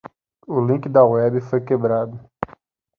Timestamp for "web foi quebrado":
1.05-2.19